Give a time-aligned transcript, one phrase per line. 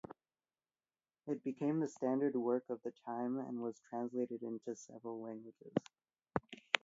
[1.27, 5.75] It became the standard work of the time and was translated into several languages.